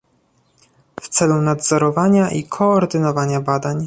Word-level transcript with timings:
w 1.01 1.07
celu 1.09 1.41
nadzorowania 1.41 2.29
i 2.31 2.43
koordynowania 2.43 3.41
badań 3.41 3.79